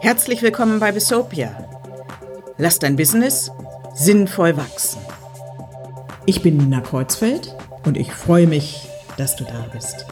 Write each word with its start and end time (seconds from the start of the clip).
Herzlich 0.00 0.42
willkommen 0.42 0.80
bei 0.80 0.92
Besopia. 0.92 1.50
Lass 2.58 2.78
dein 2.78 2.96
Business 2.96 3.50
sinnvoll 3.94 4.56
wachsen. 4.56 5.00
Ich 6.26 6.42
bin 6.42 6.58
Nina 6.58 6.80
Kreuzfeld 6.80 7.56
und 7.86 7.96
ich 7.96 8.12
freue 8.12 8.46
mich, 8.46 8.88
dass 9.16 9.36
du 9.36 9.44
da 9.44 9.66
bist. 9.72 10.06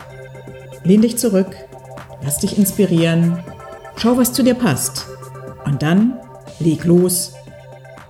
Lehn 0.85 1.03
dich 1.03 1.19
zurück, 1.19 1.55
lass 2.23 2.39
dich 2.39 2.57
inspirieren, 2.57 3.43
schau, 3.97 4.17
was 4.17 4.33
zu 4.33 4.43
dir 4.43 4.55
passt 4.55 5.07
und 5.65 5.83
dann 5.83 6.19
leg 6.61 6.85
los 6.85 7.35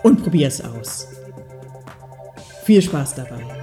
und 0.03 0.23
probier 0.23 0.48
es 0.48 0.61
aus. 0.61 1.09
Viel 2.64 2.82
Spaß 2.82 3.14
dabei. 3.16 3.57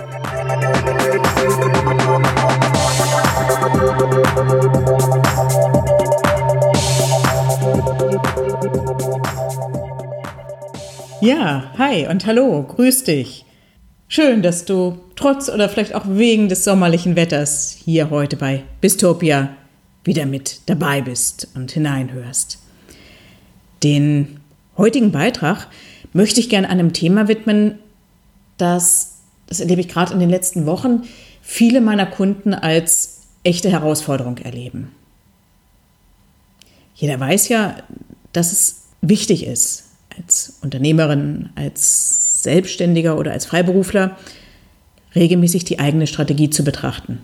Ja, 11.21 11.71
hi 11.78 12.06
und 12.07 12.25
hallo, 12.28 12.61
grüß 12.61 13.06
dich. 13.06 13.46
Schön, 14.07 14.43
dass 14.43 14.65
du 14.65 15.00
trotz 15.15 15.50
oder 15.50 15.68
vielleicht 15.70 15.96
auch 15.96 16.04
wegen 16.07 16.50
des 16.50 16.64
sommerlichen 16.64 17.15
Wetters 17.15 17.75
hier 17.84 18.12
heute 18.12 18.37
bei 18.37 18.64
Bistopia 18.79 19.50
wieder 20.04 20.28
mit 20.28 20.62
dabei 20.68 21.01
bist 21.01 21.48
und 21.56 21.71
hineinhörst. 21.71 22.59
Den 23.84 24.39
heutigen 24.78 25.12
Beitrag 25.12 25.68
möchte 26.14 26.39
ich 26.39 26.50
gerne 26.50 26.70
einem 26.70 26.93
Thema 26.93 27.28
widmen, 27.28 27.79
das, 28.57 29.14
das 29.48 29.60
erlebe 29.60 29.82
ich 29.82 29.88
gerade 29.88 30.14
in 30.14 30.20
den 30.20 30.30
letzten 30.30 30.66
Wochen, 30.66 31.04
viele 31.42 31.82
meiner 31.82 32.06
Kunden 32.06 32.54
als 32.54 33.22
echte 33.44 33.70
Herausforderung 33.70 34.38
erleben. 34.40 34.92
Jeder 36.96 37.20
weiß 37.20 37.50
ja, 37.50 37.76
dass 38.34 38.52
es 38.52 38.84
wichtig 39.02 39.46
ist, 39.46 39.86
als 40.18 40.58
Unternehmerin, 40.62 41.50
als 41.56 42.44
Selbstständiger 42.44 43.18
oder 43.18 43.32
als 43.32 43.46
Freiberufler 43.46 44.18
regelmäßig 45.14 45.66
die 45.66 45.80
eigene 45.80 46.08
Strategie 46.08 46.50
zu 46.50 46.64
betrachten 46.64 47.20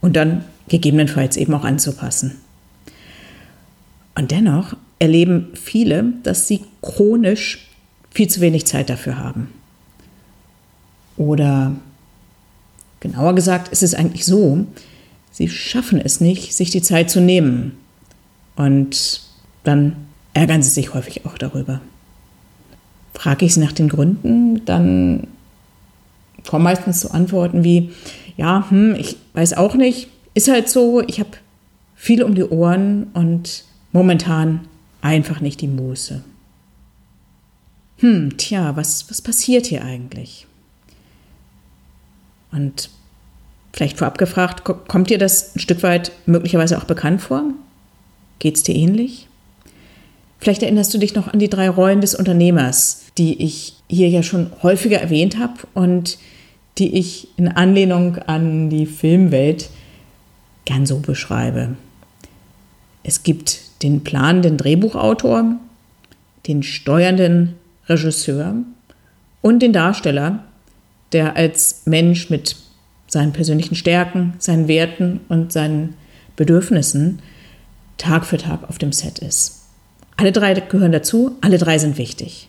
und 0.00 0.16
dann 0.16 0.44
gegebenenfalls 0.68 1.36
eben 1.36 1.54
auch 1.54 1.64
anzupassen. 1.64 2.36
Und 4.14 4.30
dennoch 4.30 4.76
erleben 4.98 5.48
viele, 5.54 6.12
dass 6.22 6.48
sie 6.48 6.64
chronisch 6.82 7.68
viel 8.10 8.28
zu 8.28 8.40
wenig 8.40 8.66
Zeit 8.66 8.90
dafür 8.90 9.18
haben. 9.18 9.48
Oder 11.18 11.74
genauer 13.00 13.34
gesagt 13.34 13.68
ist 13.68 13.82
es 13.82 13.94
eigentlich 13.94 14.24
so, 14.24 14.66
sie 15.30 15.48
schaffen 15.48 16.00
es 16.00 16.20
nicht, 16.20 16.54
sich 16.54 16.70
die 16.70 16.80
Zeit 16.80 17.10
zu 17.10 17.20
nehmen. 17.20 17.76
Und 18.56 19.20
dann 19.64 19.96
ärgern 20.32 20.62
sie 20.62 20.70
sich 20.70 20.94
häufig 20.94 21.26
auch 21.26 21.36
darüber. 21.36 21.80
Frage 23.14 23.44
ich 23.44 23.54
sie 23.54 23.60
nach 23.60 23.72
den 23.72 23.88
Gründen, 23.88 24.64
dann 24.64 25.26
kommen 26.46 26.64
meistens 26.64 27.00
so 27.00 27.10
Antworten 27.10 27.64
wie, 27.64 27.90
ja, 28.36 28.70
hm, 28.70 28.94
ich 28.94 29.16
weiß 29.34 29.54
auch 29.54 29.74
nicht, 29.74 30.08
ist 30.34 30.48
halt 30.48 30.68
so, 30.68 31.02
ich 31.02 31.18
habe 31.18 31.30
viel 31.96 32.22
um 32.22 32.36
die 32.36 32.44
Ohren 32.44 33.08
und 33.14 33.64
momentan 33.92 34.60
einfach 35.00 35.40
nicht 35.40 35.60
die 35.60 35.68
Muße. 35.68 36.22
Hm, 37.98 38.36
tja, 38.36 38.76
was, 38.76 39.10
was 39.10 39.20
passiert 39.20 39.66
hier 39.66 39.84
eigentlich? 39.84 40.47
Und 42.52 42.90
vielleicht 43.72 43.98
vorab 43.98 44.18
gefragt, 44.18 44.64
kommt 44.64 45.10
dir 45.10 45.18
das 45.18 45.54
ein 45.54 45.60
Stück 45.60 45.82
weit 45.82 46.12
möglicherweise 46.26 46.78
auch 46.78 46.84
bekannt 46.84 47.20
vor? 47.20 47.44
Geht 48.38 48.56
es 48.56 48.62
dir 48.62 48.74
ähnlich? 48.74 49.28
Vielleicht 50.40 50.62
erinnerst 50.62 50.94
du 50.94 50.98
dich 50.98 51.14
noch 51.14 51.32
an 51.32 51.38
die 51.38 51.50
drei 51.50 51.68
Rollen 51.68 52.00
des 52.00 52.14
Unternehmers, 52.14 53.06
die 53.18 53.42
ich 53.42 53.74
hier 53.88 54.08
ja 54.08 54.22
schon 54.22 54.50
häufiger 54.62 55.00
erwähnt 55.00 55.38
habe 55.38 55.54
und 55.74 56.18
die 56.78 56.96
ich 56.96 57.28
in 57.36 57.48
Anlehnung 57.48 58.18
an 58.18 58.70
die 58.70 58.86
Filmwelt 58.86 59.68
gern 60.64 60.86
so 60.86 61.00
beschreibe. 61.00 61.76
Es 63.02 63.24
gibt 63.24 63.60
den 63.82 64.04
planenden 64.04 64.56
Drehbuchautor, 64.56 65.56
den 66.46 66.62
steuernden 66.62 67.54
Regisseur 67.88 68.54
und 69.40 69.60
den 69.60 69.72
Darsteller, 69.72 70.44
der 71.12 71.36
als 71.36 71.82
Mensch 71.86 72.30
mit 72.30 72.56
seinen 73.06 73.32
persönlichen 73.32 73.74
Stärken, 73.74 74.34
seinen 74.38 74.68
Werten 74.68 75.20
und 75.28 75.52
seinen 75.52 75.94
Bedürfnissen 76.36 77.20
Tag 77.96 78.26
für 78.26 78.38
Tag 78.38 78.68
auf 78.68 78.78
dem 78.78 78.92
Set 78.92 79.18
ist. 79.18 79.64
Alle 80.16 80.32
drei 80.32 80.54
gehören 80.54 80.92
dazu, 80.92 81.36
alle 81.40 81.58
drei 81.58 81.78
sind 81.78 81.98
wichtig. 81.98 82.48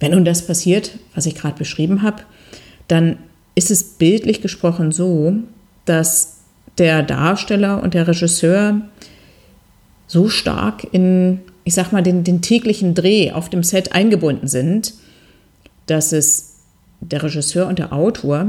Wenn 0.00 0.12
nun 0.12 0.24
das 0.24 0.46
passiert, 0.46 0.98
was 1.14 1.26
ich 1.26 1.34
gerade 1.34 1.56
beschrieben 1.56 2.02
habe, 2.02 2.22
dann 2.88 3.18
ist 3.54 3.70
es 3.70 3.84
bildlich 3.84 4.42
gesprochen 4.42 4.92
so, 4.92 5.34
dass 5.84 6.36
der 6.78 7.02
Darsteller 7.02 7.82
und 7.82 7.94
der 7.94 8.06
Regisseur 8.06 8.82
so 10.06 10.28
stark 10.28 10.86
in, 10.92 11.40
ich 11.64 11.74
sag 11.74 11.92
mal, 11.92 12.02
den, 12.02 12.22
den 12.22 12.42
täglichen 12.42 12.94
Dreh 12.94 13.32
auf 13.32 13.48
dem 13.48 13.62
Set 13.62 13.92
eingebunden 13.92 14.46
sind, 14.46 14.94
dass 15.86 16.12
es 16.12 16.55
der 17.10 17.22
Regisseur 17.22 17.66
und 17.66 17.78
der 17.78 17.92
Autor, 17.92 18.46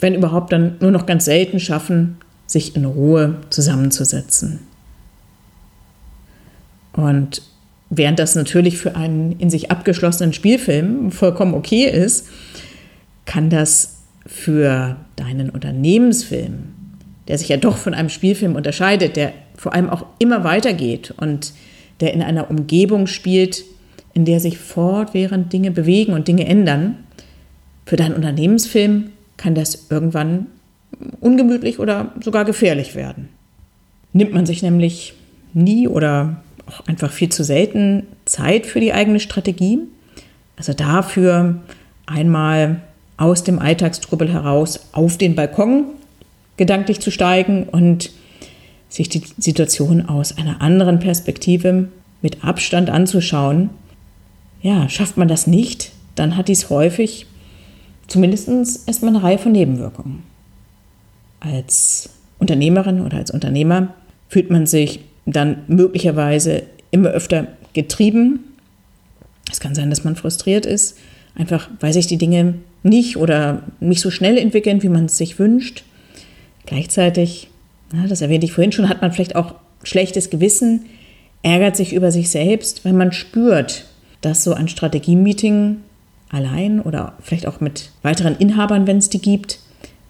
wenn 0.00 0.14
überhaupt, 0.14 0.52
dann 0.52 0.76
nur 0.80 0.90
noch 0.90 1.06
ganz 1.06 1.24
selten 1.24 1.60
schaffen, 1.60 2.18
sich 2.46 2.76
in 2.76 2.84
Ruhe 2.84 3.36
zusammenzusetzen. 3.50 4.60
Und 6.92 7.42
während 7.90 8.18
das 8.18 8.34
natürlich 8.34 8.78
für 8.78 8.96
einen 8.96 9.32
in 9.38 9.50
sich 9.50 9.70
abgeschlossenen 9.70 10.32
Spielfilm 10.32 11.10
vollkommen 11.10 11.54
okay 11.54 11.84
ist, 11.84 12.26
kann 13.24 13.50
das 13.50 13.98
für 14.26 14.96
deinen 15.16 15.50
Unternehmensfilm, 15.50 16.74
der 17.28 17.38
sich 17.38 17.48
ja 17.48 17.56
doch 17.56 17.76
von 17.76 17.94
einem 17.94 18.08
Spielfilm 18.08 18.56
unterscheidet, 18.56 19.16
der 19.16 19.32
vor 19.54 19.74
allem 19.74 19.90
auch 19.90 20.06
immer 20.18 20.44
weitergeht 20.44 21.12
und 21.16 21.52
der 22.00 22.14
in 22.14 22.22
einer 22.22 22.50
Umgebung 22.50 23.06
spielt, 23.06 23.64
in 24.14 24.24
der 24.24 24.40
sich 24.40 24.58
fortwährend 24.58 25.52
Dinge 25.52 25.70
bewegen 25.70 26.12
und 26.12 26.28
Dinge 26.28 26.46
ändern, 26.46 26.96
für 27.88 27.96
deinen 27.96 28.14
Unternehmensfilm 28.14 29.12
kann 29.38 29.54
das 29.54 29.86
irgendwann 29.88 30.48
ungemütlich 31.20 31.78
oder 31.78 32.12
sogar 32.22 32.44
gefährlich 32.44 32.94
werden. 32.94 33.30
Nimmt 34.12 34.34
man 34.34 34.44
sich 34.44 34.62
nämlich 34.62 35.14
nie 35.54 35.88
oder 35.88 36.42
auch 36.66 36.86
einfach 36.86 37.10
viel 37.10 37.30
zu 37.30 37.44
selten 37.44 38.06
Zeit 38.26 38.66
für 38.66 38.80
die 38.80 38.92
eigene 38.92 39.20
Strategie. 39.20 39.78
Also 40.58 40.74
dafür 40.74 41.62
einmal 42.04 42.82
aus 43.16 43.42
dem 43.42 43.58
Alltagstrubbel 43.58 44.30
heraus 44.30 44.88
auf 44.92 45.16
den 45.16 45.34
Balkon 45.34 45.86
gedanklich 46.58 47.00
zu 47.00 47.10
steigen 47.10 47.62
und 47.62 48.10
sich 48.90 49.08
die 49.08 49.22
Situation 49.38 50.06
aus 50.06 50.36
einer 50.36 50.60
anderen 50.60 50.98
Perspektive 50.98 51.88
mit 52.20 52.44
Abstand 52.44 52.90
anzuschauen. 52.90 53.70
Ja, 54.60 54.90
schafft 54.90 55.16
man 55.16 55.28
das 55.28 55.46
nicht, 55.46 55.92
dann 56.16 56.36
hat 56.36 56.48
dies 56.48 56.68
häufig 56.68 57.27
zumindest 58.08 58.48
erstmal 58.86 59.14
eine 59.14 59.22
Reihe 59.22 59.38
von 59.38 59.52
Nebenwirkungen. 59.52 60.22
Als 61.40 62.10
Unternehmerin 62.38 63.02
oder 63.02 63.18
als 63.18 63.30
Unternehmer 63.30 63.94
fühlt 64.28 64.50
man 64.50 64.66
sich 64.66 65.00
dann 65.26 65.58
möglicherweise 65.68 66.64
immer 66.90 67.10
öfter 67.10 67.48
getrieben. 67.74 68.40
Es 69.50 69.60
kann 69.60 69.74
sein, 69.74 69.90
dass 69.90 70.04
man 70.04 70.16
frustriert 70.16 70.66
ist, 70.66 70.98
einfach 71.36 71.70
weil 71.80 71.92
sich 71.92 72.06
die 72.06 72.18
Dinge 72.18 72.54
nicht 72.82 73.16
oder 73.16 73.62
nicht 73.80 74.00
so 74.00 74.10
schnell 74.10 74.38
entwickeln, 74.38 74.82
wie 74.82 74.88
man 74.88 75.06
es 75.06 75.18
sich 75.18 75.38
wünscht. 75.38 75.84
Gleichzeitig, 76.66 77.48
ja, 77.92 78.06
das 78.06 78.20
erwähnte 78.20 78.46
ich 78.46 78.52
vorhin 78.52 78.72
schon, 78.72 78.88
hat 78.88 79.02
man 79.02 79.12
vielleicht 79.12 79.36
auch 79.36 79.54
schlechtes 79.82 80.30
Gewissen, 80.30 80.86
ärgert 81.42 81.76
sich 81.76 81.92
über 81.92 82.10
sich 82.10 82.30
selbst, 82.30 82.84
weil 82.84 82.92
man 82.92 83.12
spürt, 83.12 83.86
dass 84.20 84.44
so 84.44 84.54
ein 84.54 84.68
Strategie-Meeting 84.68 85.78
allein 86.30 86.80
oder 86.80 87.14
vielleicht 87.20 87.46
auch 87.46 87.60
mit 87.60 87.90
weiteren 88.02 88.36
Inhabern, 88.36 88.86
wenn 88.86 88.98
es 88.98 89.08
die 89.08 89.20
gibt, 89.20 89.60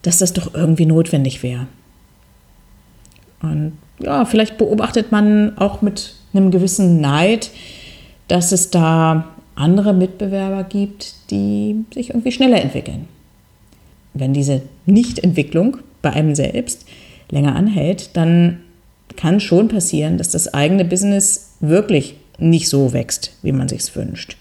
dass 0.02 0.18
das 0.18 0.32
doch 0.32 0.54
irgendwie 0.54 0.86
notwendig 0.86 1.42
wäre. 1.42 1.66
Und 3.40 3.72
ja, 4.00 4.24
vielleicht 4.24 4.58
beobachtet 4.58 5.12
man 5.12 5.56
auch 5.58 5.82
mit 5.82 6.14
einem 6.32 6.50
gewissen 6.50 7.00
Neid, 7.00 7.50
dass 8.28 8.52
es 8.52 8.70
da 8.70 9.34
andere 9.54 9.92
Mitbewerber 9.92 10.64
gibt, 10.64 11.14
die 11.30 11.84
sich 11.92 12.10
irgendwie 12.10 12.32
schneller 12.32 12.60
entwickeln. 12.60 13.08
Wenn 14.14 14.32
diese 14.32 14.62
Nichtentwicklung 14.86 15.78
bei 16.02 16.12
einem 16.12 16.34
selbst 16.34 16.86
länger 17.30 17.56
anhält, 17.56 18.16
dann 18.16 18.60
kann 19.16 19.40
schon 19.40 19.68
passieren, 19.68 20.18
dass 20.18 20.30
das 20.30 20.54
eigene 20.54 20.84
Business 20.84 21.54
wirklich 21.60 22.14
nicht 22.38 22.68
so 22.68 22.92
wächst, 22.92 23.32
wie 23.42 23.52
man 23.52 23.68
sich 23.68 23.94
wünscht. 23.96 24.36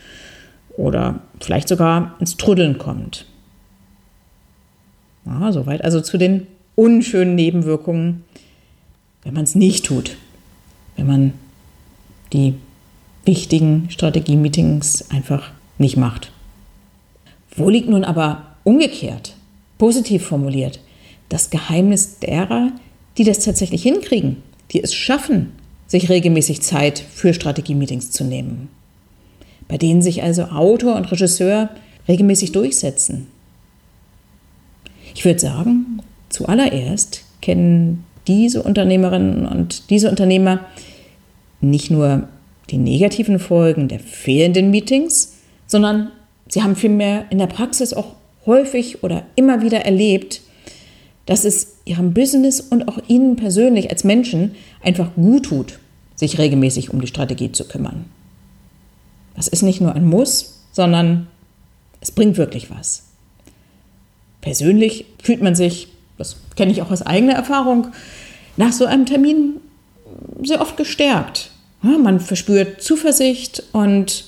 Oder 0.78 1.20
vielleicht 1.42 1.68
sogar 1.68 2.16
ins 2.20 2.38
Truddeln 2.38 2.78
kommt. 2.78 3.26
Ja, 5.26 5.52
soweit 5.52 5.84
also 5.84 6.00
zu 6.00 6.18
den 6.18 6.48
unschönen 6.76 7.36
Nebenwirkungen, 7.36 8.24
wenn 9.24 9.34
man 9.34 9.44
es 9.44 9.56
nicht 9.56 9.86
tut. 9.86 10.16
Wenn 10.96 11.08
man 11.08 11.34
die 12.32 12.54
wichtigen 13.26 13.88
Strategie-Meetings 13.90 15.10
einfach 15.10 15.52
nicht 15.78 15.98
macht. 15.98 16.32
Wo 17.56 17.70
liegt 17.70 17.90
nun 17.90 18.04
aber 18.04 18.56
umgekehrt, 18.64 19.36
positiv 19.78 20.26
formuliert, 20.26 20.80
das 21.30 21.50
Geheimnis 21.50 22.20
derer, 22.20 22.72
die 23.18 23.24
das 23.24 23.40
tatsächlich 23.40 23.84
hinkriegen, 23.84 24.44
die 24.72 24.82
es 24.82 24.94
schaffen, 24.94 25.52
sich 25.88 26.10
regelmäßig 26.10 26.62
Zeit 26.62 27.00
für 27.00 27.34
Strategie-Meetings 27.34 28.12
zu 28.12 28.24
nehmen? 28.24 28.70
Bei 29.68 29.78
denen 29.78 30.02
sich 30.02 30.24
also 30.24 30.44
Autor 30.44 30.96
und 30.96 31.12
Regisseur 31.12 31.70
regelmäßig 32.08 32.52
durchsetzen. 32.52 33.28
Ich 35.14 35.26
würde 35.26 35.40
sagen, 35.40 36.02
zuallererst 36.30 37.24
kennen 37.42 38.04
diese 38.28 38.62
Unternehmerinnen 38.64 39.46
und 39.46 39.90
diese 39.90 40.10
Unternehmer 40.10 40.66
nicht 41.62 41.90
nur 41.90 42.28
die 42.70 42.78
negativen 42.78 43.40
Folgen 43.40 43.88
der 43.88 44.00
fehlenden 44.00 44.70
Meetings, 44.70 45.34
sondern 45.66 46.12
sie 46.48 46.62
haben 46.62 46.76
vielmehr 46.76 47.26
in 47.30 47.40
der 47.40 47.48
Praxis 47.48 47.94
auch 47.94 48.16
häufig 48.46 49.04
oder 49.04 49.24
immer 49.36 49.62
wieder 49.62 49.86
erlebt, 49.86 50.42
dass 51.26 51.46
es 51.46 51.78
ihrem 51.86 52.14
Business 52.14 52.62
und 52.62 52.88
auch 52.88 53.00
ihnen 53.08 53.36
persönlich 53.36 53.90
als 53.90 54.04
Menschen 54.04 54.56
einfach 54.82 55.14
gut 55.16 55.46
tut, 55.46 55.80
sich 56.16 56.38
regelmäßig 56.38 56.92
um 56.92 57.02
die 57.02 57.08
Strategie 57.08 57.52
zu 57.52 57.68
kümmern. 57.68 58.06
Das 59.38 59.48
ist 59.48 59.62
nicht 59.62 59.80
nur 59.80 59.94
ein 59.94 60.06
Muss, 60.06 60.64
sondern 60.74 61.28
es 62.02 62.12
bringt 62.12 62.38
wirklich 62.38 62.70
was. 62.70 63.04
Persönlich 64.42 65.06
fühlt 65.22 65.42
man 65.42 65.56
sich, 65.56 65.88
das 66.18 66.38
kenne 66.56 66.72
ich 66.72 66.82
auch 66.82 66.92
aus 66.92 67.04
eigener 67.04 67.34
Erfahrung, 67.34 67.88
nach 68.58 68.74
so 68.74 68.86
einem 68.86 69.06
Termin 69.06 69.62
sehr 70.44 70.60
oft 70.60 70.76
gestärkt. 70.76 71.52
Man 71.82 72.20
verspürt 72.20 72.82
Zuversicht 72.82 73.64
und 73.72 74.26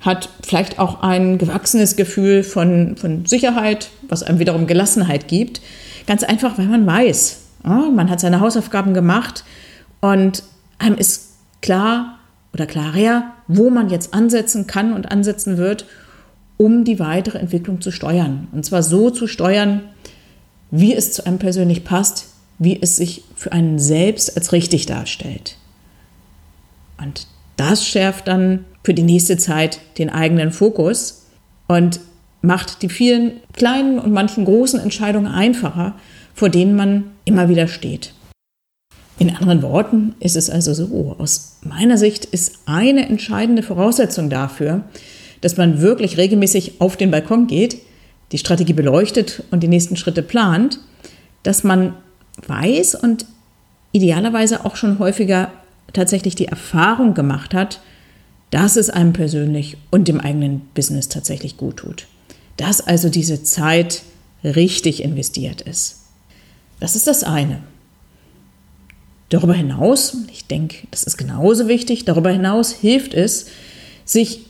hat 0.00 0.28
vielleicht 0.42 0.78
auch 0.78 1.02
ein 1.02 1.38
gewachsenes 1.38 1.96
Gefühl 1.96 2.44
von, 2.44 2.96
von 2.96 3.26
Sicherheit, 3.26 3.90
was 4.08 4.22
einem 4.22 4.38
wiederum 4.38 4.66
Gelassenheit 4.66 5.26
gibt. 5.26 5.60
Ganz 6.06 6.22
einfach, 6.22 6.58
weil 6.58 6.66
man 6.66 6.86
weiß, 6.86 7.40
man 7.64 8.08
hat 8.08 8.20
seine 8.20 8.40
Hausaufgaben 8.40 8.94
gemacht 8.94 9.44
und 10.00 10.44
einem 10.78 10.96
ist 10.96 11.30
klar 11.62 12.18
oder 12.54 12.66
klarer, 12.66 13.34
wo 13.48 13.68
man 13.68 13.90
jetzt 13.90 14.14
ansetzen 14.14 14.66
kann 14.66 14.94
und 14.94 15.10
ansetzen 15.10 15.58
wird, 15.58 15.86
um 16.56 16.84
die 16.84 17.00
weitere 17.00 17.38
Entwicklung 17.38 17.80
zu 17.80 17.90
steuern. 17.90 18.48
Und 18.52 18.64
zwar 18.64 18.82
so 18.82 19.10
zu 19.10 19.26
steuern, 19.26 19.80
wie 20.70 20.94
es 20.94 21.12
zu 21.12 21.26
einem 21.26 21.38
persönlich 21.38 21.84
passt, 21.84 22.28
wie 22.58 22.80
es 22.80 22.96
sich 22.96 23.24
für 23.34 23.52
einen 23.52 23.78
selbst 23.78 24.36
als 24.36 24.52
richtig 24.52 24.86
darstellt. 24.86 25.56
Und 26.98 27.26
das 27.56 27.86
schärft 27.86 28.28
dann 28.28 28.64
für 28.84 28.94
die 28.94 29.02
nächste 29.02 29.36
Zeit 29.36 29.80
den 29.98 30.10
eigenen 30.10 30.52
Fokus 30.52 31.26
und 31.66 32.00
macht 32.40 32.82
die 32.82 32.88
vielen 32.88 33.40
kleinen 33.52 33.98
und 33.98 34.12
manchen 34.12 34.44
großen 34.44 34.78
Entscheidungen 34.78 35.26
einfacher, 35.26 35.94
vor 36.34 36.50
denen 36.50 36.76
man 36.76 37.04
immer 37.24 37.48
wieder 37.48 37.66
steht. 37.66 38.13
In 39.18 39.34
anderen 39.34 39.62
Worten 39.62 40.14
ist 40.18 40.36
es 40.36 40.50
also 40.50 40.74
so, 40.74 41.16
aus 41.18 41.58
meiner 41.62 41.98
Sicht 41.98 42.24
ist 42.24 42.58
eine 42.66 43.08
entscheidende 43.08 43.62
Voraussetzung 43.62 44.28
dafür, 44.28 44.84
dass 45.40 45.56
man 45.56 45.80
wirklich 45.80 46.16
regelmäßig 46.16 46.80
auf 46.80 46.96
den 46.96 47.10
Balkon 47.10 47.46
geht, 47.46 47.78
die 48.32 48.38
Strategie 48.38 48.72
beleuchtet 48.72 49.44
und 49.50 49.62
die 49.62 49.68
nächsten 49.68 49.96
Schritte 49.96 50.22
plant, 50.22 50.80
dass 51.42 51.62
man 51.62 51.94
weiß 52.46 52.96
und 52.96 53.26
idealerweise 53.92 54.64
auch 54.64 54.74
schon 54.74 54.98
häufiger 54.98 55.52
tatsächlich 55.92 56.34
die 56.34 56.48
Erfahrung 56.48 57.14
gemacht 57.14 57.54
hat, 57.54 57.80
dass 58.50 58.76
es 58.76 58.90
einem 58.90 59.12
persönlich 59.12 59.76
und 59.90 60.08
dem 60.08 60.20
eigenen 60.20 60.62
Business 60.74 61.08
tatsächlich 61.08 61.56
gut 61.56 61.76
tut. 61.76 62.06
Dass 62.56 62.80
also 62.80 63.08
diese 63.08 63.44
Zeit 63.44 64.02
richtig 64.42 65.02
investiert 65.02 65.60
ist. 65.60 66.00
Das 66.80 66.96
ist 66.96 67.06
das 67.06 67.22
eine. 67.22 67.62
Darüber 69.34 69.54
hinaus, 69.54 70.16
ich 70.30 70.46
denke, 70.46 70.86
das 70.92 71.02
ist 71.02 71.16
genauso 71.16 71.66
wichtig, 71.66 72.04
darüber 72.04 72.30
hinaus 72.30 72.70
hilft 72.70 73.14
es, 73.14 73.46
sich 74.04 74.46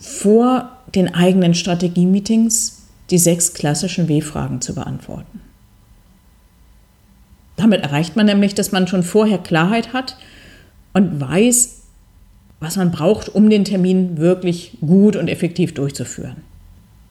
vor 0.00 0.78
den 0.96 1.14
eigenen 1.14 1.54
Strategie-Meetings 1.54 2.88
die 3.10 3.18
sechs 3.18 3.54
klassischen 3.54 4.08
W-Fragen 4.08 4.60
zu 4.60 4.74
beantworten. 4.74 5.40
Damit 7.54 7.82
erreicht 7.82 8.16
man 8.16 8.26
nämlich, 8.26 8.56
dass 8.56 8.72
man 8.72 8.88
schon 8.88 9.04
vorher 9.04 9.38
Klarheit 9.38 9.92
hat 9.92 10.16
und 10.92 11.20
weiß, 11.20 11.82
was 12.58 12.74
man 12.74 12.90
braucht, 12.90 13.28
um 13.28 13.48
den 13.48 13.64
Termin 13.64 14.16
wirklich 14.16 14.76
gut 14.80 15.14
und 15.14 15.28
effektiv 15.28 15.72
durchzuführen. 15.72 16.38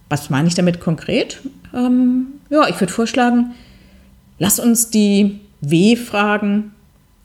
Was 0.10 0.30
meine 0.30 0.50
ich 0.50 0.56
damit 0.56 0.81
konkret? 0.81 1.40
Ähm, 1.74 2.25
ja, 2.50 2.68
ich 2.68 2.78
würde 2.78 2.92
vorschlagen, 2.92 3.51
lass 4.38 4.60
uns 4.60 4.90
die 4.90 5.40
W-Fragen, 5.62 6.74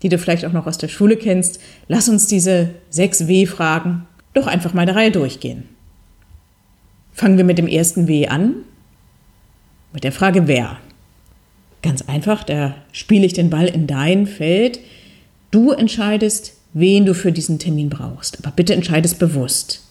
die 0.04 0.10
du 0.10 0.18
vielleicht 0.18 0.44
auch 0.44 0.52
noch 0.52 0.66
aus 0.66 0.76
der 0.76 0.88
Schule 0.88 1.16
kennst, 1.16 1.58
lass 1.88 2.10
uns 2.10 2.26
diese 2.26 2.68
sechs 2.90 3.26
W-Fragen 3.26 4.06
doch 4.34 4.46
einfach 4.46 4.74
mal 4.74 4.84
der 4.84 4.96
Reihe 4.96 5.10
durchgehen. 5.10 5.64
Fangen 7.12 7.38
wir 7.38 7.44
mit 7.44 7.56
dem 7.56 7.66
ersten 7.66 8.06
W 8.06 8.26
an, 8.28 8.54
mit 9.94 10.04
der 10.04 10.12
Frage 10.12 10.46
wer. 10.46 10.76
Ganz 11.80 12.02
einfach, 12.02 12.44
da 12.44 12.74
spiele 12.92 13.24
ich 13.24 13.32
den 13.32 13.48
Ball 13.48 13.66
in 13.66 13.86
dein 13.86 14.26
Feld. 14.26 14.78
Du 15.50 15.70
entscheidest, 15.70 16.52
wen 16.74 17.06
du 17.06 17.14
für 17.14 17.32
diesen 17.32 17.58
Termin 17.58 17.88
brauchst. 17.88 18.38
Aber 18.44 18.54
bitte 18.54 18.74
entscheidest 18.74 19.18
bewusst. 19.18 19.84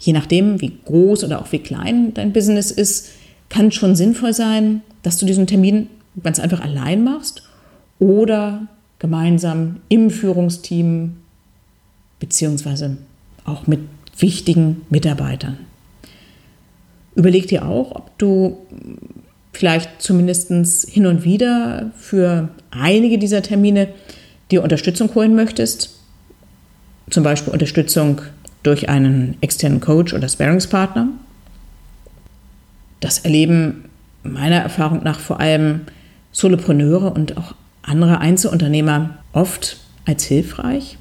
Je 0.00 0.12
nachdem, 0.12 0.60
wie 0.60 0.78
groß 0.84 1.22
oder 1.22 1.40
auch 1.40 1.52
wie 1.52 1.60
klein 1.60 2.14
dein 2.14 2.32
Business 2.32 2.72
ist, 2.72 3.10
kann 3.48 3.68
es 3.68 3.74
schon 3.74 3.94
sinnvoll 3.94 4.32
sein, 4.32 4.82
dass 5.02 5.18
du 5.18 5.26
diesen 5.26 5.46
Termin 5.46 5.88
ganz 6.20 6.40
einfach 6.40 6.60
allein 6.60 7.04
machst 7.04 7.42
oder 8.02 8.66
gemeinsam 8.98 9.76
im 9.88 10.10
Führungsteam 10.10 11.18
beziehungsweise 12.18 12.96
auch 13.44 13.68
mit 13.68 13.78
wichtigen 14.18 14.82
Mitarbeitern. 14.90 15.56
Überleg 17.14 17.46
dir 17.46 17.64
auch, 17.64 17.94
ob 17.94 18.18
du 18.18 18.58
vielleicht 19.52 20.02
zumindest 20.02 20.50
hin 20.88 21.06
und 21.06 21.22
wieder 21.22 21.92
für 21.96 22.48
einige 22.72 23.18
dieser 23.18 23.42
Termine 23.42 23.88
dir 24.50 24.64
Unterstützung 24.64 25.14
holen 25.14 25.36
möchtest, 25.36 25.96
zum 27.08 27.22
Beispiel 27.22 27.52
Unterstützung 27.52 28.20
durch 28.64 28.88
einen 28.88 29.36
externen 29.42 29.80
Coach 29.80 30.12
oder 30.12 30.28
Sparingspartner. 30.28 31.08
Das 32.98 33.20
erleben 33.20 33.84
meiner 34.24 34.56
Erfahrung 34.56 35.04
nach 35.04 35.20
vor 35.20 35.38
allem 35.38 35.82
Solopreneure 36.32 37.12
und 37.12 37.36
auch 37.36 37.54
andere 37.82 38.18
Einzelunternehmer 38.18 39.18
oft 39.32 39.78
als 40.04 40.24
hilfreich, 40.24 40.98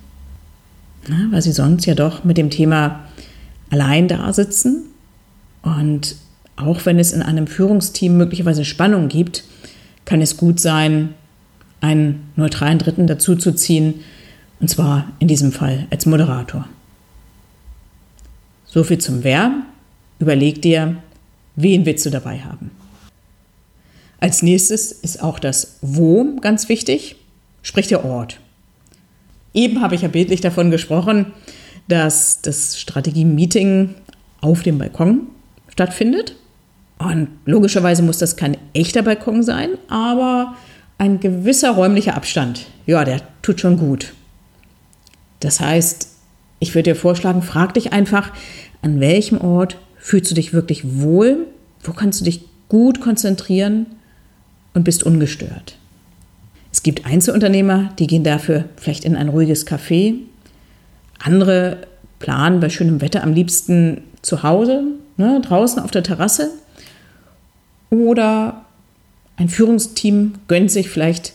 weil 1.31 1.41
sie 1.41 1.51
sonst 1.51 1.85
ja 1.85 1.95
doch 1.95 2.23
mit 2.23 2.38
dem 2.38 2.50
Thema 2.50 3.01
allein 3.69 4.07
da 4.07 4.31
sitzen 4.33 4.85
und 5.61 6.15
auch 6.55 6.85
wenn 6.85 7.00
es 7.00 7.13
in 7.13 7.21
einem 7.21 7.47
Führungsteam 7.47 8.17
möglicherweise 8.17 8.65
Spannung 8.65 9.07
gibt, 9.07 9.43
kann 10.05 10.21
es 10.21 10.38
gut 10.38 10.59
sein, 10.59 11.13
einen 11.79 12.29
neutralen 12.35 12.77
Dritten 12.77 13.07
dazuzuziehen, 13.07 13.95
und 14.59 14.69
zwar 14.69 15.11
in 15.17 15.27
diesem 15.27 15.51
Fall 15.51 15.88
als 15.89 16.05
Moderator. 16.05 16.67
So 18.65 18.83
viel 18.83 19.00
zum 19.00 19.23
Wer. 19.23 19.51
Überleg 20.19 20.61
dir, 20.61 20.97
wen 21.55 21.85
willst 21.85 22.05
du 22.05 22.11
dabei 22.11 22.39
haben. 22.39 22.69
Als 24.21 24.43
nächstes 24.43 24.91
ist 24.91 25.23
auch 25.23 25.39
das 25.39 25.79
Wo 25.81 26.35
ganz 26.39 26.69
wichtig, 26.69 27.15
sprich 27.63 27.87
der 27.87 28.05
Ort. 28.05 28.39
Eben 29.51 29.81
habe 29.81 29.95
ich 29.95 30.03
ja 30.03 30.07
bildlich 30.07 30.41
davon 30.41 30.69
gesprochen, 30.69 31.33
dass 31.87 32.39
das 32.41 32.79
Strategie-Meeting 32.79 33.95
auf 34.39 34.61
dem 34.61 34.77
Balkon 34.77 35.27
stattfindet. 35.69 36.35
Und 36.99 37.29
logischerweise 37.45 38.03
muss 38.03 38.19
das 38.19 38.37
kein 38.37 38.57
echter 38.73 39.01
Balkon 39.01 39.41
sein, 39.41 39.71
aber 39.87 40.55
ein 40.99 41.19
gewisser 41.19 41.71
räumlicher 41.71 42.15
Abstand, 42.15 42.67
ja, 42.85 43.03
der 43.03 43.23
tut 43.41 43.59
schon 43.59 43.77
gut. 43.77 44.13
Das 45.39 45.59
heißt, 45.59 46.09
ich 46.59 46.75
würde 46.75 46.91
dir 46.91 46.95
vorschlagen, 46.95 47.41
frag 47.41 47.73
dich 47.73 47.91
einfach, 47.91 48.31
an 48.83 48.99
welchem 48.99 49.41
Ort 49.41 49.79
fühlst 49.97 50.29
du 50.29 50.35
dich 50.35 50.53
wirklich 50.53 51.01
wohl, 51.01 51.47
wo 51.81 51.93
kannst 51.93 52.21
du 52.21 52.25
dich 52.25 52.41
gut 52.69 53.01
konzentrieren 53.01 53.87
und 54.73 54.83
bist 54.83 55.03
ungestört. 55.03 55.77
Es 56.71 56.83
gibt 56.83 57.05
Einzelunternehmer, 57.05 57.93
die 57.99 58.07
gehen 58.07 58.23
dafür 58.23 58.65
vielleicht 58.77 59.03
in 59.03 59.15
ein 59.15 59.29
ruhiges 59.29 59.67
Café. 59.67 60.15
Andere 61.19 61.87
planen 62.19 62.59
bei 62.59 62.69
schönem 62.69 63.01
Wetter 63.01 63.23
am 63.23 63.33
liebsten 63.33 64.01
zu 64.21 64.43
Hause, 64.43 64.83
ne, 65.17 65.41
draußen 65.41 65.81
auf 65.81 65.91
der 65.91 66.03
Terrasse. 66.03 66.51
Oder 67.89 68.65
ein 69.35 69.49
Führungsteam 69.49 70.35
gönnt 70.47 70.71
sich 70.71 70.89
vielleicht 70.89 71.33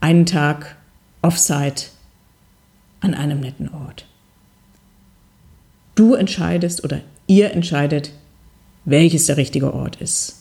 einen 0.00 0.26
Tag 0.26 0.76
Offsite 1.22 1.86
an 3.00 3.14
einem 3.14 3.40
netten 3.40 3.68
Ort. 3.68 4.06
Du 5.94 6.14
entscheidest 6.14 6.84
oder 6.84 7.00
ihr 7.26 7.52
entscheidet, 7.52 8.12
welches 8.84 9.26
der 9.26 9.36
richtige 9.36 9.74
Ort 9.74 9.96
ist. 9.96 10.36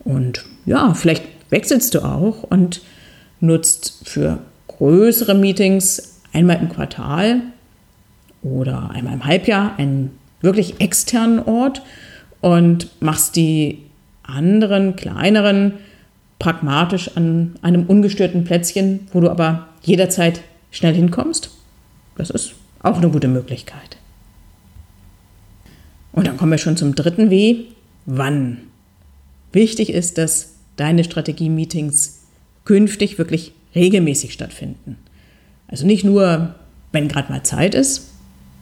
Und 0.00 0.44
ja, 0.64 0.94
vielleicht 0.94 1.24
wechselst 1.50 1.94
du 1.94 2.04
auch 2.04 2.42
und 2.44 2.82
nutzt 3.40 4.00
für 4.04 4.38
größere 4.68 5.34
Meetings 5.34 6.20
einmal 6.32 6.60
im 6.60 6.68
Quartal 6.68 7.40
oder 8.42 8.90
einmal 8.90 9.14
im 9.14 9.24
Halbjahr 9.24 9.78
einen 9.78 10.18
wirklich 10.40 10.80
externen 10.80 11.40
Ort 11.40 11.82
und 12.40 12.90
machst 13.00 13.36
die 13.36 13.82
anderen, 14.22 14.96
kleineren 14.96 15.74
pragmatisch 16.38 17.16
an 17.16 17.56
einem 17.62 17.86
ungestörten 17.86 18.44
Plätzchen, 18.44 19.08
wo 19.12 19.20
du 19.20 19.30
aber 19.30 19.68
jederzeit 19.82 20.42
schnell 20.70 20.94
hinkommst. 20.94 21.50
Das 22.16 22.30
ist 22.30 22.52
auch 22.82 22.98
eine 22.98 23.10
gute 23.10 23.28
Möglichkeit. 23.28 23.96
Und 26.12 26.26
dann 26.26 26.36
kommen 26.36 26.52
wir 26.52 26.58
schon 26.58 26.76
zum 26.76 26.94
dritten 26.94 27.30
W. 27.30 27.64
Wann? 28.06 28.58
Wichtig 29.52 29.90
ist, 29.90 30.18
dass 30.18 30.55
deine 30.76 31.04
Strategie-Meetings 31.04 32.20
künftig 32.64 33.18
wirklich 33.18 33.52
regelmäßig 33.74 34.32
stattfinden. 34.32 34.96
Also 35.68 35.86
nicht 35.86 36.04
nur, 36.04 36.54
wenn 36.92 37.08
gerade 37.08 37.32
mal 37.32 37.42
Zeit 37.42 37.74
ist, 37.74 38.08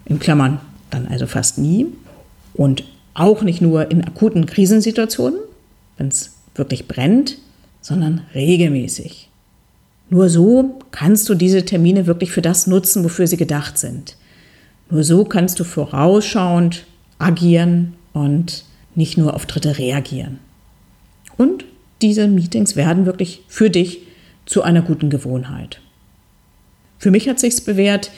in 0.06 0.18
Klammern 0.18 0.60
dann 0.90 1.06
also 1.06 1.26
fast 1.26 1.58
nie, 1.58 1.86
und 2.54 2.84
auch 3.14 3.42
nicht 3.42 3.60
nur 3.60 3.90
in 3.90 4.04
akuten 4.04 4.46
Krisensituationen, 4.46 5.38
wenn 5.96 6.08
es 6.08 6.34
wirklich 6.54 6.88
brennt, 6.88 7.38
sondern 7.80 8.22
regelmäßig. 8.34 9.28
Nur 10.10 10.28
so 10.28 10.78
kannst 10.90 11.28
du 11.28 11.34
diese 11.34 11.64
Termine 11.64 12.06
wirklich 12.06 12.30
für 12.30 12.42
das 12.42 12.66
nutzen, 12.66 13.04
wofür 13.04 13.26
sie 13.26 13.36
gedacht 13.36 13.78
sind. 13.78 14.16
Nur 14.90 15.02
so 15.02 15.24
kannst 15.24 15.58
du 15.58 15.64
vorausschauend 15.64 16.84
agieren 17.18 17.94
und 18.12 18.64
nicht 18.94 19.18
nur 19.18 19.34
auf 19.34 19.46
Dritte 19.46 19.78
reagieren. 19.78 20.38
Und 21.36 21.64
diese 22.04 22.28
Meetings 22.28 22.76
werden 22.76 23.06
wirklich 23.06 23.40
für 23.48 23.70
dich 23.70 24.00
zu 24.44 24.62
einer 24.62 24.82
guten 24.82 25.08
Gewohnheit. 25.08 25.80
Für 26.98 27.10
mich 27.10 27.30
hat 27.30 27.40
sich 27.40 27.64
bewährt, 27.64 28.10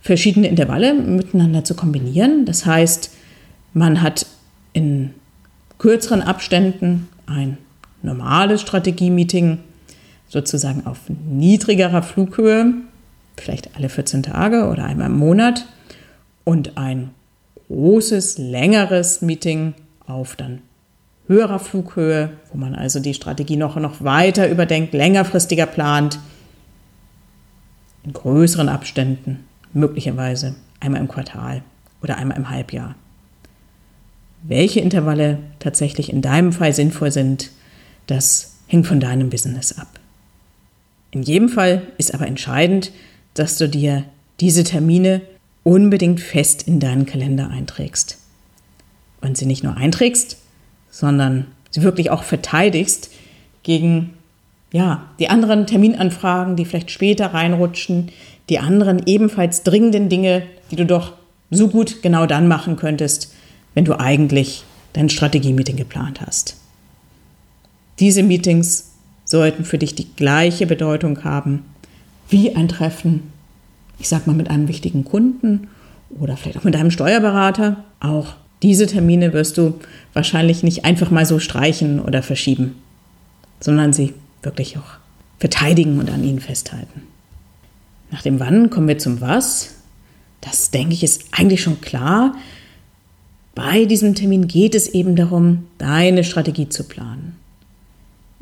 verschiedene 0.00 0.48
Intervalle 0.48 0.92
miteinander 0.92 1.62
zu 1.62 1.76
kombinieren. 1.76 2.44
Das 2.46 2.66
heißt, 2.66 3.12
man 3.74 4.02
hat 4.02 4.26
in 4.72 5.14
kürzeren 5.78 6.20
Abständen 6.20 7.06
ein 7.26 7.58
normales 8.02 8.60
Strategie-Meeting 8.60 9.58
sozusagen 10.28 10.84
auf 10.84 10.98
niedrigerer 11.08 12.02
Flughöhe, 12.02 12.74
vielleicht 13.36 13.76
alle 13.76 13.88
14 13.88 14.24
Tage 14.24 14.68
oder 14.68 14.84
einmal 14.84 15.06
im 15.06 15.16
Monat, 15.16 15.64
und 16.42 16.76
ein 16.76 17.10
großes, 17.68 18.38
längeres 18.38 19.22
Meeting 19.22 19.74
auf 20.06 20.34
dann 20.34 20.62
höherer 21.28 21.58
Flughöhe, 21.58 22.30
wo 22.52 22.58
man 22.58 22.74
also 22.74 23.00
die 23.00 23.14
Strategie 23.14 23.56
noch, 23.56 23.76
noch 23.76 24.02
weiter 24.02 24.48
überdenkt, 24.48 24.94
längerfristiger 24.94 25.66
plant, 25.66 26.18
in 28.04 28.12
größeren 28.12 28.68
Abständen, 28.68 29.44
möglicherweise 29.72 30.54
einmal 30.80 31.00
im 31.00 31.08
Quartal 31.08 31.62
oder 32.02 32.16
einmal 32.16 32.38
im 32.38 32.50
Halbjahr. 32.50 32.94
Welche 34.42 34.80
Intervalle 34.80 35.38
tatsächlich 35.58 36.10
in 36.10 36.22
deinem 36.22 36.52
Fall 36.52 36.72
sinnvoll 36.72 37.10
sind, 37.10 37.50
das 38.06 38.54
hängt 38.66 38.86
von 38.86 39.00
deinem 39.00 39.30
Business 39.30 39.78
ab. 39.78 40.00
In 41.10 41.22
jedem 41.22 41.48
Fall 41.48 41.82
ist 41.98 42.14
aber 42.14 42.26
entscheidend, 42.26 42.92
dass 43.34 43.58
du 43.58 43.68
dir 43.68 44.04
diese 44.40 44.64
Termine 44.64 45.22
unbedingt 45.64 46.20
fest 46.20 46.62
in 46.62 46.80
deinen 46.80 47.06
Kalender 47.06 47.50
einträgst. 47.50 48.18
Und 49.20 49.36
sie 49.36 49.46
nicht 49.46 49.64
nur 49.64 49.76
einträgst, 49.76 50.38
sondern 50.90 51.46
sie 51.70 51.82
wirklich 51.82 52.10
auch 52.10 52.22
verteidigst 52.22 53.10
gegen 53.62 54.14
ja, 54.72 55.06
die 55.18 55.28
anderen 55.28 55.66
Terminanfragen, 55.66 56.56
die 56.56 56.64
vielleicht 56.64 56.90
später 56.90 57.32
reinrutschen, 57.32 58.10
die 58.48 58.58
anderen 58.58 59.02
ebenfalls 59.06 59.62
dringenden 59.62 60.08
Dinge, 60.08 60.42
die 60.70 60.76
du 60.76 60.86
doch 60.86 61.12
so 61.50 61.68
gut 61.68 62.02
genau 62.02 62.26
dann 62.26 62.48
machen 62.48 62.76
könntest, 62.76 63.34
wenn 63.74 63.84
du 63.84 63.98
eigentlich 63.98 64.64
dein 64.92 65.08
Strategie-Meeting 65.08 65.76
geplant 65.76 66.20
hast. 66.20 66.56
Diese 67.98 68.22
Meetings 68.22 68.92
sollten 69.24 69.64
für 69.64 69.78
dich 69.78 69.94
die 69.94 70.12
gleiche 70.14 70.66
Bedeutung 70.66 71.24
haben 71.24 71.64
wie 72.28 72.54
ein 72.54 72.68
Treffen, 72.68 73.32
ich 73.98 74.08
sag 74.08 74.26
mal 74.26 74.36
mit 74.36 74.50
einem 74.50 74.68
wichtigen 74.68 75.04
Kunden 75.04 75.68
oder 76.10 76.36
vielleicht 76.36 76.58
auch 76.58 76.64
mit 76.64 76.76
einem 76.76 76.90
Steuerberater. 76.90 77.84
Auch 78.00 78.34
diese 78.62 78.86
Termine 78.86 79.32
wirst 79.32 79.58
du 79.58 79.74
wahrscheinlich 80.12 80.62
nicht 80.62 80.84
einfach 80.84 81.10
mal 81.10 81.26
so 81.26 81.38
streichen 81.38 82.00
oder 82.00 82.22
verschieben, 82.22 82.76
sondern 83.60 83.92
sie 83.92 84.14
wirklich 84.42 84.76
auch 84.78 84.98
verteidigen 85.38 85.98
und 85.98 86.10
an 86.10 86.24
ihnen 86.24 86.40
festhalten. 86.40 87.02
Nach 88.10 88.22
dem 88.22 88.40
Wann 88.40 88.70
kommen 88.70 88.88
wir 88.88 88.98
zum 88.98 89.20
Was. 89.20 89.74
Das, 90.40 90.70
denke 90.70 90.94
ich, 90.94 91.02
ist 91.02 91.26
eigentlich 91.32 91.62
schon 91.62 91.80
klar. 91.80 92.34
Bei 93.54 93.84
diesem 93.84 94.14
Termin 94.14 94.48
geht 94.48 94.74
es 94.74 94.88
eben 94.88 95.16
darum, 95.16 95.66
deine 95.78 96.24
Strategie 96.24 96.68
zu 96.68 96.84
planen. 96.84 97.36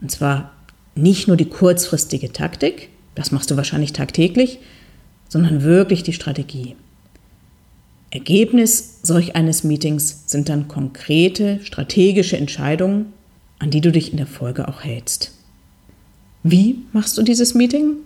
Und 0.01 0.11
zwar 0.11 0.53
nicht 0.95 1.27
nur 1.27 1.37
die 1.37 1.49
kurzfristige 1.49 2.33
Taktik, 2.33 2.91
das 3.15 3.33
machst 3.33 3.51
du 3.51 3.57
wahrscheinlich 3.57 3.93
tagtäglich, 3.93 4.59
sondern 5.29 5.63
wirklich 5.63 6.03
die 6.03 6.13
Strategie. 6.13 6.77
Ergebnis 8.17 9.01
solch 9.03 9.37
eines 9.37 9.63
Meetings 9.63 10.23
sind 10.27 10.49
dann 10.49 10.69
konkrete 10.69 11.61
strategische 11.63 12.39
Entscheidungen, 12.39 13.13
an 13.59 13.71
die 13.71 13.83
du 13.83 13.93
dich 13.93 14.11
in 14.11 14.17
der 14.17 14.27
Folge 14.27 14.69
auch 14.69 14.83
hältst. 14.83 15.33
Wie 16.43 16.79
machst 16.93 17.19
du 17.19 17.23
dieses 17.23 17.55
Meeting? 17.55 17.97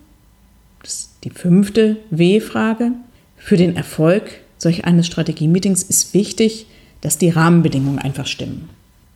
Das 0.82 0.94
ist 0.94 1.10
die 1.22 1.30
fünfte 1.30 1.96
W-Frage. 2.10 2.92
Für 3.36 3.56
den 3.56 3.76
Erfolg 3.76 4.40
solch 4.58 4.84
eines 4.84 5.06
Strategie-Meetings 5.06 5.84
ist 5.84 6.12
wichtig, 6.12 6.66
dass 7.00 7.16
die 7.16 7.30
Rahmenbedingungen 7.30 8.00
einfach 8.00 8.26
stimmen. 8.26 8.68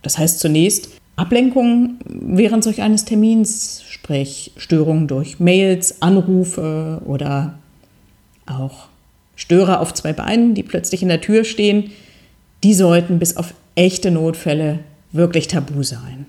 Das 0.02 0.16
heißt 0.16 0.38
zunächst, 0.38 0.90
Ablenkungen 1.16 1.98
während 2.06 2.62
solch 2.62 2.82
eines 2.82 3.04
Termins, 3.04 3.82
sprich 3.88 4.52
Störungen 4.56 5.08
durch 5.08 5.40
Mails, 5.40 6.02
Anrufe 6.02 7.02
oder 7.04 7.58
auch 8.46 8.88
Störer 9.36 9.80
auf 9.80 9.94
zwei 9.94 10.12
Beinen, 10.12 10.54
die 10.54 10.62
plötzlich 10.62 11.02
in 11.02 11.08
der 11.08 11.20
Tür 11.20 11.44
stehen, 11.44 11.90
die 12.62 12.74
sollten 12.74 13.18
bis 13.18 13.36
auf 13.36 13.54
echte 13.74 14.10
Notfälle 14.10 14.80
wirklich 15.12 15.48
tabu 15.48 15.82
sein. 15.82 16.26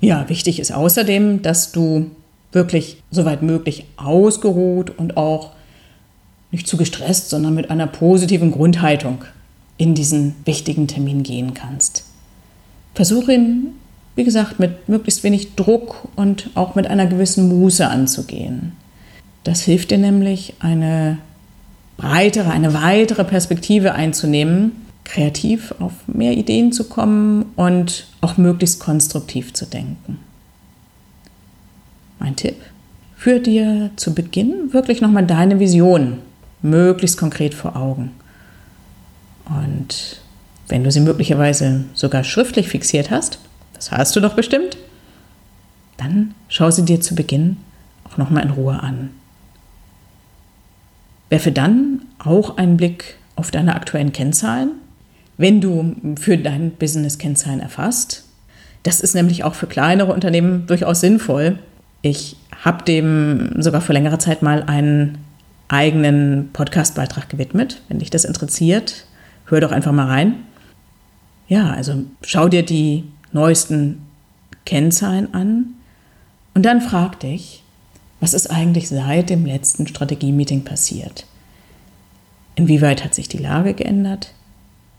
Ja, 0.00 0.28
wichtig 0.28 0.60
ist 0.60 0.72
außerdem, 0.72 1.42
dass 1.42 1.72
du 1.72 2.10
wirklich 2.52 3.02
soweit 3.10 3.42
möglich 3.42 3.84
ausgeruht 3.96 4.90
und 4.96 5.16
auch 5.16 5.50
nicht 6.50 6.66
zu 6.66 6.76
gestresst, 6.76 7.30
sondern 7.30 7.54
mit 7.54 7.70
einer 7.70 7.86
positiven 7.86 8.52
Grundhaltung 8.52 9.24
in 9.76 9.94
diesen 9.94 10.34
wichtigen 10.44 10.86
Termin 10.86 11.22
gehen 11.22 11.54
kannst. 11.54 12.04
Versuche 12.94 13.34
ihn, 13.34 13.68
wie 14.16 14.24
gesagt, 14.24 14.58
mit 14.58 14.88
möglichst 14.88 15.22
wenig 15.22 15.54
Druck 15.54 16.08
und 16.16 16.50
auch 16.54 16.74
mit 16.74 16.86
einer 16.86 17.06
gewissen 17.06 17.48
Muße 17.48 17.86
anzugehen. 17.86 18.72
Das 19.44 19.60
hilft 19.62 19.90
dir 19.90 19.98
nämlich, 19.98 20.54
eine 20.58 21.18
breitere, 21.98 22.50
eine 22.50 22.72
weitere 22.72 23.24
Perspektive 23.24 23.92
einzunehmen, 23.94 24.86
kreativ 25.04 25.74
auf 25.80 25.92
mehr 26.06 26.32
Ideen 26.32 26.72
zu 26.72 26.84
kommen 26.84 27.46
und 27.56 28.06
auch 28.22 28.38
möglichst 28.38 28.80
konstruktiv 28.80 29.52
zu 29.52 29.66
denken. 29.66 30.18
Mein 32.18 32.36
Tipp, 32.36 32.56
führ 33.16 33.40
dir 33.40 33.90
zu 33.96 34.14
Beginn 34.14 34.72
wirklich 34.72 35.00
nochmal 35.00 35.26
deine 35.26 35.60
Vision 35.60 36.18
möglichst 36.62 37.18
konkret 37.18 37.54
vor 37.54 37.76
Augen. 37.76 38.12
Und 39.46 40.20
wenn 40.68 40.84
du 40.84 40.90
sie 40.90 41.00
möglicherweise 41.00 41.84
sogar 41.94 42.24
schriftlich 42.24 42.68
fixiert 42.68 43.10
hast, 43.10 43.38
das 43.74 43.90
hast 43.90 44.14
du 44.14 44.20
doch 44.20 44.34
bestimmt, 44.34 44.76
dann 45.96 46.34
schau 46.48 46.70
sie 46.70 46.84
dir 46.84 47.00
zu 47.00 47.14
Beginn 47.14 47.56
auch 48.04 48.18
nochmal 48.18 48.44
in 48.44 48.50
Ruhe 48.50 48.80
an. 48.80 49.10
Werfe 51.28 51.52
dann 51.52 52.02
auch 52.18 52.56
einen 52.56 52.76
Blick 52.76 53.16
auf 53.36 53.50
deine 53.50 53.74
aktuellen 53.74 54.12
Kennzahlen, 54.12 54.72
wenn 55.36 55.60
du 55.60 55.94
für 56.18 56.36
dein 56.36 56.72
Business 56.72 57.18
Kennzahlen 57.18 57.60
erfasst. 57.60 58.24
Das 58.82 59.00
ist 59.00 59.14
nämlich 59.14 59.44
auch 59.44 59.54
für 59.54 59.66
kleinere 59.66 60.12
Unternehmen 60.12 60.66
durchaus 60.66 61.00
sinnvoll. 61.00 61.58
Ich 62.02 62.36
habe 62.64 62.84
dem 62.84 63.60
sogar 63.62 63.80
vor 63.80 63.92
längerer 63.92 64.18
Zeit 64.18 64.42
mal 64.42 64.62
einen 64.62 65.18
eigenen 65.68 66.50
Podcastbeitrag 66.52 67.28
gewidmet. 67.28 67.82
Wenn 67.88 67.98
dich 67.98 68.10
das 68.10 68.24
interessiert, 68.24 69.04
hör 69.46 69.60
doch 69.60 69.72
einfach 69.72 69.92
mal 69.92 70.06
rein. 70.06 70.34
Ja, 71.48 71.70
also 71.70 72.04
schau 72.22 72.48
dir 72.48 72.64
die 72.64 73.04
neuesten 73.32 74.02
Kennzahlen 74.64 75.32
an 75.34 75.74
Und 76.54 76.64
dann 76.64 76.80
frag 76.80 77.20
dich, 77.20 77.62
was 78.20 78.34
ist 78.34 78.50
eigentlich 78.50 78.88
seit 78.88 79.30
dem 79.30 79.46
letzten 79.46 79.86
Strategie-Meeting 79.86 80.64
passiert? 80.64 81.26
Inwieweit 82.56 83.04
hat 83.04 83.14
sich 83.14 83.28
die 83.28 83.38
Lage 83.38 83.74
geändert? 83.74 84.32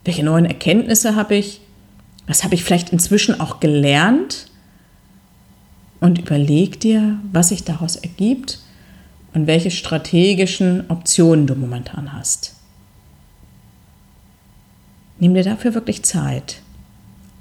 Welche 0.05 0.23
neuen 0.23 0.45
Erkenntnisse 0.45 1.15
habe 1.15 1.35
ich? 1.35 1.61
Was 2.27 2.43
habe 2.43 2.55
ich 2.55 2.63
vielleicht 2.63 2.91
inzwischen 2.91 3.39
auch 3.39 3.59
gelernt? 3.59 4.47
Und 5.99 6.17
überleg 6.17 6.79
dir, 6.79 7.19
was 7.33 7.49
sich 7.49 7.65
daraus 7.65 7.97
ergibt 7.97 8.59
und 9.33 9.47
welche 9.47 9.71
strategischen 9.71 10.89
Optionen 10.89 11.45
du 11.47 11.55
momentan 11.55 12.13
hast. 12.13 12.55
Nimm 15.19 15.33
dir 15.33 15.43
dafür 15.43 15.73
wirklich 15.73 16.03
Zeit. 16.03 16.61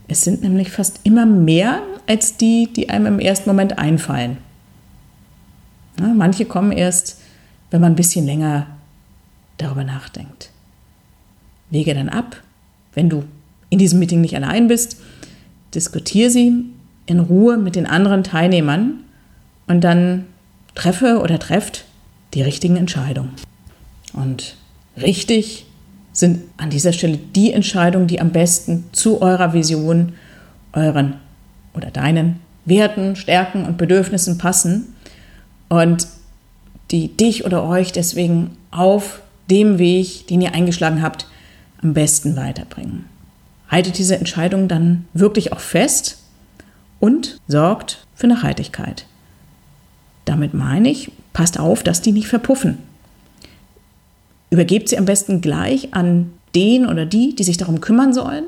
Es 0.08 0.22
sind 0.22 0.42
nämlich 0.42 0.70
fast 0.70 1.00
immer 1.04 1.26
mehr 1.26 1.80
als 2.08 2.36
die, 2.36 2.68
die 2.74 2.88
einem 2.88 3.06
im 3.06 3.20
ersten 3.20 3.48
Moment 3.48 3.78
einfallen. 3.78 4.38
Ja, 6.00 6.06
manche 6.14 6.44
kommen 6.44 6.72
erst, 6.72 7.20
wenn 7.70 7.80
man 7.80 7.92
ein 7.92 7.96
bisschen 7.96 8.26
länger 8.26 8.66
darüber 9.56 9.84
nachdenkt. 9.84 10.50
Wege 11.70 11.94
dann 11.94 12.08
ab, 12.08 12.36
wenn 12.94 13.10
du 13.10 13.24
in 13.70 13.78
diesem 13.78 13.98
Meeting 13.98 14.20
nicht 14.20 14.36
allein 14.36 14.68
bist, 14.68 14.98
diskutiere 15.74 16.30
sie 16.30 16.64
in 17.06 17.20
Ruhe 17.20 17.58
mit 17.58 17.76
den 17.76 17.86
anderen 17.86 18.24
Teilnehmern 18.24 19.00
und 19.66 19.82
dann 19.82 20.26
treffe 20.74 21.20
oder 21.20 21.38
trefft 21.38 21.84
die 22.34 22.42
richtigen 22.42 22.76
Entscheidungen. 22.76 23.32
Und 24.12 24.56
richtig 24.96 25.66
sind 26.12 26.42
an 26.56 26.70
dieser 26.70 26.92
Stelle 26.92 27.18
die 27.18 27.52
Entscheidungen, 27.52 28.06
die 28.06 28.20
am 28.20 28.30
besten 28.30 28.84
zu 28.92 29.20
eurer 29.20 29.52
Vision, 29.52 30.14
euren 30.72 31.14
oder 31.74 31.90
deinen 31.90 32.40
Werten, 32.64 33.16
Stärken 33.16 33.64
und 33.64 33.78
Bedürfnissen 33.78 34.38
passen 34.38 34.94
und 35.68 36.06
die 36.90 37.08
dich 37.16 37.44
oder 37.44 37.64
euch 37.64 37.92
deswegen 37.92 38.56
auf 38.70 39.20
dem 39.50 39.78
Weg, 39.78 40.26
den 40.28 40.40
ihr 40.40 40.54
eingeschlagen 40.54 41.02
habt, 41.02 41.26
am 41.82 41.94
besten 41.94 42.36
weiterbringen. 42.36 43.04
Haltet 43.68 43.98
diese 43.98 44.16
Entscheidung 44.16 44.68
dann 44.68 45.06
wirklich 45.12 45.52
auch 45.52 45.60
fest 45.60 46.18
und 47.00 47.38
sorgt 47.46 48.06
für 48.14 48.26
Nachhaltigkeit. 48.26 49.06
Damit 50.24 50.54
meine 50.54 50.90
ich, 50.90 51.12
passt 51.32 51.58
auf, 51.58 51.82
dass 51.82 52.02
die 52.02 52.12
nicht 52.12 52.28
verpuffen. 52.28 52.78
Übergebt 54.50 54.88
sie 54.88 54.98
am 54.98 55.04
besten 55.04 55.40
gleich 55.40 55.94
an 55.94 56.32
den 56.54 56.86
oder 56.86 57.04
die, 57.04 57.34
die 57.34 57.44
sich 57.44 57.58
darum 57.58 57.80
kümmern 57.80 58.12
sollen. 58.12 58.44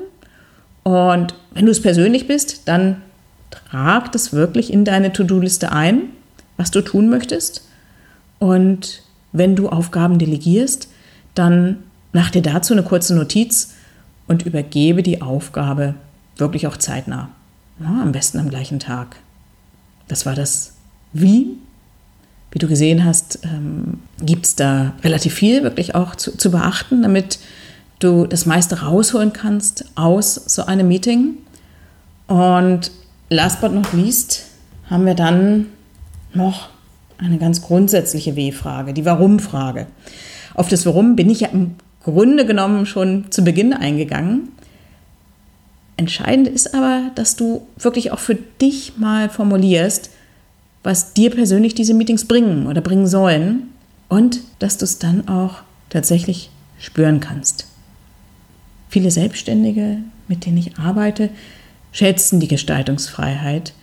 Und 0.83 1.35
wenn 1.51 1.65
du 1.65 1.71
es 1.71 1.81
persönlich 1.81 2.27
bist, 2.27 2.67
dann 2.67 3.01
trag 3.51 4.11
das 4.11 4.33
wirklich 4.33 4.73
in 4.73 4.83
deine 4.83 5.13
To-Do-Liste 5.13 5.71
ein 5.71 6.09
was 6.61 6.69
du 6.69 6.81
tun 6.81 7.09
möchtest. 7.09 7.63
Und 8.37 9.01
wenn 9.31 9.55
du 9.55 9.69
Aufgaben 9.69 10.19
delegierst, 10.19 10.87
dann 11.33 11.77
mach 12.13 12.29
dir 12.29 12.43
dazu 12.43 12.73
eine 12.73 12.83
kurze 12.83 13.15
Notiz 13.15 13.73
und 14.27 14.45
übergebe 14.45 15.01
die 15.01 15.23
Aufgabe 15.23 15.95
wirklich 16.37 16.67
auch 16.67 16.77
zeitnah. 16.77 17.29
Ja, 17.79 17.99
am 18.01 18.11
besten 18.11 18.37
am 18.37 18.49
gleichen 18.49 18.79
Tag. 18.79 19.15
Das 20.07 20.27
war 20.27 20.35
das 20.35 20.73
Wie. 21.13 21.57
Wie 22.51 22.59
du 22.59 22.67
gesehen 22.67 23.05
hast, 23.05 23.39
ähm, 23.43 23.99
gibt 24.21 24.45
es 24.45 24.55
da 24.55 24.93
relativ 25.03 25.33
viel 25.33 25.63
wirklich 25.63 25.95
auch 25.95 26.15
zu, 26.15 26.37
zu 26.37 26.51
beachten, 26.51 27.01
damit 27.01 27.39
du 27.97 28.27
das 28.27 28.45
meiste 28.45 28.81
rausholen 28.81 29.33
kannst 29.33 29.85
aus 29.95 30.35
so 30.35 30.65
einem 30.65 30.87
Meeting. 30.87 31.37
Und 32.27 32.91
last 33.29 33.61
but 33.61 33.73
not 33.73 33.93
least 33.93 34.43
haben 34.89 35.05
wir 35.05 35.15
dann 35.15 35.67
noch 36.33 36.69
eine 37.17 37.37
ganz 37.37 37.61
grundsätzliche 37.61 38.35
W-Frage, 38.35 38.93
die 38.93 39.05
Warum-Frage. 39.05 39.87
Auf 40.53 40.67
das 40.67 40.85
Warum 40.85 41.15
bin 41.15 41.29
ich 41.29 41.41
ja 41.41 41.49
im 41.49 41.75
Grunde 42.03 42.45
genommen 42.45 42.85
schon 42.85 43.25
zu 43.29 43.43
Beginn 43.43 43.73
eingegangen. 43.73 44.49
Entscheidend 45.97 46.47
ist 46.47 46.73
aber, 46.73 47.11
dass 47.15 47.35
du 47.35 47.67
wirklich 47.77 48.11
auch 48.11 48.19
für 48.19 48.35
dich 48.35 48.97
mal 48.97 49.29
formulierst, 49.29 50.09
was 50.83 51.13
dir 51.13 51.29
persönlich 51.29 51.75
diese 51.75 51.93
Meetings 51.93 52.25
bringen 52.25 52.65
oder 52.65 52.81
bringen 52.81 53.05
sollen 53.05 53.67
und 54.09 54.39
dass 54.57 54.77
du 54.77 54.85
es 54.85 54.97
dann 54.97 55.27
auch 55.27 55.57
tatsächlich 55.89 56.49
spüren 56.79 57.19
kannst. 57.19 57.67
Viele 58.89 59.11
Selbstständige, 59.11 59.97
mit 60.27 60.45
denen 60.45 60.57
ich 60.57 60.77
arbeite, 60.79 61.29
schätzen 61.91 62.39
die 62.39 62.47
Gestaltungsfreiheit 62.47 63.73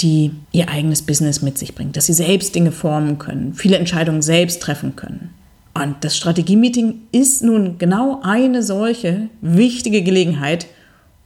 die 0.00 0.32
ihr 0.52 0.68
eigenes 0.68 1.02
Business 1.02 1.42
mit 1.42 1.58
sich 1.58 1.74
bringt, 1.74 1.96
dass 1.96 2.06
sie 2.06 2.12
selbst 2.12 2.54
Dinge 2.54 2.72
formen 2.72 3.18
können, 3.18 3.54
viele 3.54 3.78
Entscheidungen 3.78 4.22
selbst 4.22 4.60
treffen 4.60 4.96
können. 4.96 5.30
Und 5.74 5.96
das 6.02 6.16
Strategie-Meeting 6.16 7.02
ist 7.12 7.42
nun 7.42 7.78
genau 7.78 8.20
eine 8.22 8.62
solche 8.62 9.28
wichtige 9.40 10.02
Gelegenheit, 10.02 10.66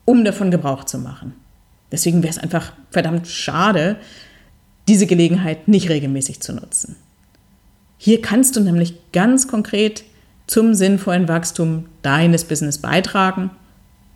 um 0.05 0.25
davon 0.25 0.51
Gebrauch 0.51 0.85
zu 0.85 0.99
machen. 0.99 1.35
Deswegen 1.93 2.23
wäre 2.23 2.33
es 2.33 2.39
einfach 2.39 2.73
verdammt 2.91 3.27
schade, 3.27 3.97
diese 4.89 5.07
Gelegenheit 5.07 5.69
nicht 5.69 5.89
regelmäßig 5.89 6.41
zu 6.41 6.53
nutzen. 6.53 6.97
Hier 7.97 8.23
kannst 8.23 8.57
du 8.57 8.61
nämlich 8.61 8.95
ganz 9.13 9.47
konkret 9.47 10.05
zum 10.47 10.75
sinnvollen 10.75 11.29
Wachstum 11.29 11.87
deines 12.03 12.45
Business 12.45 12.79
beitragen 12.79 13.51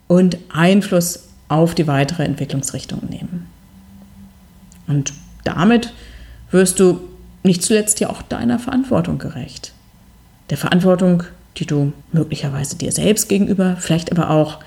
und 0.07 0.37
Einfluss 0.49 1.29
auf 1.47 1.75
die 1.75 1.87
weitere 1.87 2.23
Entwicklungsrichtung 2.23 3.03
nehmen. 3.09 3.44
Und 4.87 5.13
damit 5.43 5.93
wirst 6.51 6.79
du 6.79 7.01
nicht 7.43 7.63
zuletzt 7.63 7.99
ja 7.99 8.09
auch 8.09 8.21
deiner 8.21 8.59
Verantwortung 8.59 9.17
gerecht. 9.17 9.73
Der 10.49 10.57
Verantwortung, 10.57 11.23
die 11.57 11.65
du 11.65 11.93
möglicherweise 12.11 12.75
dir 12.77 12.91
selbst 12.91 13.29
gegenüber, 13.29 13.77
vielleicht 13.79 14.11
aber 14.11 14.29
auch 14.29 14.59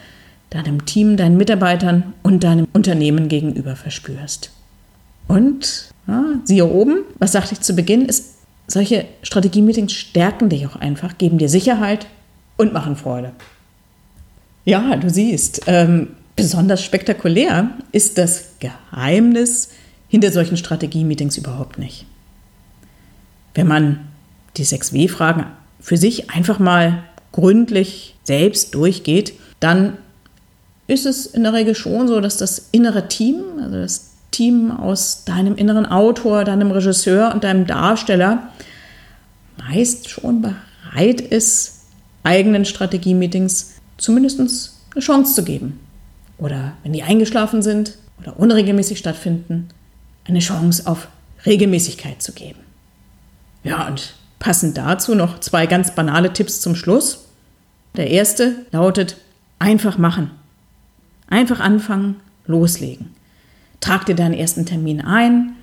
deinem 0.51 0.87
Team, 0.87 1.17
deinen 1.17 1.37
Mitarbeitern 1.37 2.15
und 2.23 2.45
deinem 2.45 2.67
Unternehmen 2.73 3.29
gegenüber 3.29 3.77
verspürst. 3.77 4.51
Und 5.27 5.93
ja, 6.07 6.25
siehe 6.45 6.65
oben, 6.65 7.01
was 7.19 7.33
sagte 7.33 7.55
ich 7.55 7.61
zu 7.61 7.75
Beginn, 7.75 8.07
ist, 8.07 8.37
solche 8.67 9.07
Strategie-Meetings 9.23 9.93
stärken 9.93 10.49
dich 10.49 10.67
auch 10.67 10.77
einfach, 10.77 11.19
geben 11.19 11.39
dir 11.39 11.49
Sicherheit 11.49 12.07
und 12.57 12.73
machen 12.73 12.97
Freude. 12.97 13.33
Ja, 14.65 14.97
du 14.97 15.09
siehst, 15.09 15.63
ähm, 15.67 16.09
besonders 16.37 16.83
spektakulär 16.83 17.71
ist 17.93 18.19
das 18.19 18.51
Geheimnis 18.61 19.71
hinter 20.09 20.33
solchen 20.33 20.57
Strategie-Meetings 20.57 21.37
überhaupt 21.37 21.79
nicht. 21.79 22.07
Wenn 23.55 23.67
man 23.67 24.01
die 24.57 24.65
6W-Fragen 24.65 25.47
für 25.81 25.97
sich 25.97 26.31
einfach 26.31 26.59
mal 26.59 27.05
gründlich 27.33 28.17
selbst 28.25 28.75
durchgeht, 28.75 29.35
dann 29.61 29.99
ist 30.87 31.07
es 31.07 31.27
in 31.27 31.43
der 31.43 31.53
Regel 31.53 31.75
schon 31.75 32.09
so, 32.09 32.21
dass 32.21 32.39
das 32.39 32.69
innere 32.73 33.09
Team, 33.09 33.43
also 33.63 33.77
das 33.77 34.13
Team 34.31 34.71
aus 34.71 35.25
deinem 35.25 35.57
inneren 35.57 35.87
Autor, 35.87 36.45
deinem 36.45 36.71
Regisseur 36.71 37.33
und 37.35 37.45
deinem 37.45 37.67
Darsteller 37.67 38.51
meist 39.59 40.09
schon 40.09 40.43
bereit 40.43 41.21
ist, 41.21 41.81
eigenen 42.23 42.65
Strategie-Meetings 42.65 43.75
zumindest 43.99 44.41
eine 44.41 45.03
Chance 45.03 45.35
zu 45.35 45.45
geben. 45.45 45.81
Oder 46.39 46.73
wenn 46.83 46.93
die 46.93 47.03
eingeschlafen 47.03 47.63
sind 47.63 47.99
oder 48.21 48.39
unregelmäßig 48.39 48.99
stattfinden, 48.99 49.69
eine 50.29 50.41
Chance 50.41 50.87
auf 50.87 51.09
Regelmäßigkeit 51.47 52.23
zu 52.23 52.33
geben. 52.33 52.61
Ja, 53.65 53.87
und 53.87 54.15
passend 54.39 54.77
dazu 54.77 55.15
noch 55.15 55.41
zwei 55.41 55.67
ganz 55.67 55.95
banale 55.95 56.33
Tipps 56.33 56.61
zum 56.61 56.75
Schluss. 56.75 57.27
Der 57.97 58.11
erste 58.11 58.67
lautet, 58.71 59.17
einfach 59.59 59.99
machen. 59.99 60.31
Einfach 61.29 61.61
anfangen, 61.61 62.17
loslegen. 62.47 63.15
Trag 63.81 64.07
dir 64.07 64.15
deinen 64.15 64.35
ersten 64.35 64.67
Termin 64.67 65.01
ein, 65.01 65.57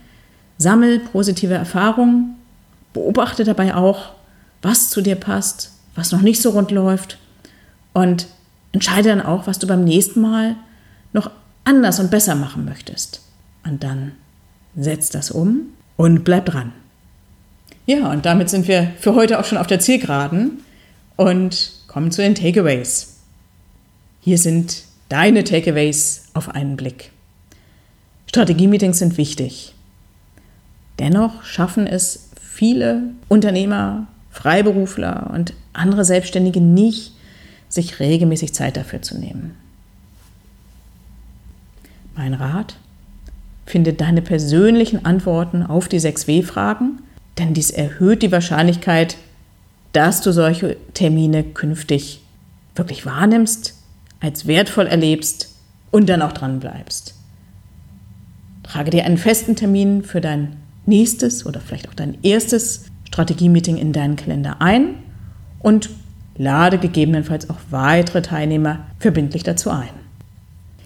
sammel 0.58 0.99
positive 0.99 1.54
Erfahrungen, 1.54 2.36
beobachte 2.93 3.43
dabei 3.43 3.75
auch, 3.75 4.13
was 4.62 4.89
zu 4.89 5.01
dir 5.01 5.15
passt, 5.15 5.71
was 5.95 6.12
noch 6.12 6.21
nicht 6.21 6.41
so 6.41 6.51
rund 6.51 6.71
läuft 6.71 7.17
und 7.93 8.28
entscheide 8.71 9.10
dann 9.10 9.21
auch, 9.21 9.47
was 9.47 9.60
du 9.60 9.67
beim 9.67 9.84
nächsten 9.84 10.21
Mal 10.21 10.56
noch 11.13 11.32
anders 11.63 11.99
und 11.99 12.12
besser 12.12 12.36
machen 12.36 12.65
möchtest. 12.65 13.21
Und 13.63 13.84
dann 13.84 14.13
setz 14.75 15.09
das 15.09 15.31
um 15.31 15.67
und 15.97 16.23
bleib 16.23 16.45
dran. 16.45 16.73
Ja, 17.85 18.11
und 18.11 18.25
damit 18.25 18.49
sind 18.49 18.67
wir 18.67 18.91
für 18.99 19.15
heute 19.15 19.39
auch 19.39 19.45
schon 19.45 19.57
auf 19.57 19.67
der 19.67 19.79
Zielgeraden 19.79 20.61
und 21.15 21.71
kommen 21.88 22.11
zu 22.11 22.21
den 22.21 22.35
Takeaways. 22.35 23.17
Hier 24.21 24.38
sind 24.38 24.83
deine 25.09 25.43
Takeaways 25.43 26.25
auf 26.33 26.49
einen 26.49 26.77
Blick. 26.77 27.11
Strategie-Meetings 28.27 28.97
sind 28.97 29.17
wichtig. 29.17 29.75
Dennoch 30.99 31.43
schaffen 31.43 31.88
es 31.88 32.29
viele 32.41 33.03
Unternehmer, 33.27 34.07
Freiberufler 34.31 35.29
und 35.33 35.53
andere 35.73 36.05
Selbstständige 36.05 36.61
nicht, 36.61 37.13
sich 37.69 37.99
regelmäßig 37.99 38.53
Zeit 38.53 38.77
dafür 38.77 39.01
zu 39.01 39.17
nehmen. 39.17 39.55
Mein 42.15 42.33
Rat, 42.33 42.77
finde 43.65 43.93
deine 43.93 44.21
persönlichen 44.21 45.06
Antworten 45.06 45.63
auf 45.63 45.88
die 45.88 45.99
6W-Fragen, 45.99 46.99
denn 47.38 47.54
dies 47.54 47.71
erhöht 47.71 48.21
die 48.21 48.32
Wahrscheinlichkeit, 48.32 49.17
dass 49.91 50.21
du 50.21 50.32
solche 50.32 50.78
Termine 50.93 51.43
künftig 51.43 52.21
wirklich 52.75 53.06
wahrnimmst, 53.06 53.75
als 54.19 54.47
wertvoll 54.47 54.88
erlebst 54.88 55.56
und 55.91 56.08
dann 56.10 56.21
auch 56.21 56.34
dran 56.34 56.60
bleibst. 56.60 57.15
Trage 58.63 58.91
dir 58.91 59.06
einen 59.06 59.17
festen 59.17 59.56
Termin 59.56 60.04
für 60.04 60.21
dein 60.21 60.58
nächstes 60.86 61.45
oder 61.45 61.60
vielleicht 61.60 61.88
auch 61.88 61.93
dein 61.93 62.17
erstes 62.23 62.86
Strategie-Meeting 63.08 63.78
in 63.78 63.93
deinen 63.93 64.15
Kalender 64.15 64.62
ein 64.62 64.95
und 65.60 65.89
lade 66.38 66.78
gegebenenfalls 66.78 67.49
auch 67.49 67.58
weitere 67.69 68.21
Teilnehmer 68.21 68.80
verbindlich 68.99 69.43
dazu 69.43 69.69
ein. 69.69 70.04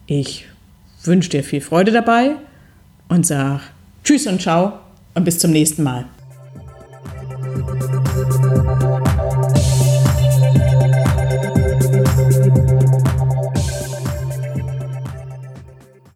Ich 0.07 0.45
wünsche 1.03 1.29
dir 1.29 1.43
viel 1.43 1.61
Freude 1.61 1.91
dabei 1.91 2.35
und 3.07 3.25
sage 3.25 3.61
Tschüss 4.03 4.27
und 4.27 4.41
Ciao 4.41 4.73
und 5.13 5.23
bis 5.23 5.39
zum 5.39 5.51
nächsten 5.51 5.83
Mal. 5.83 6.05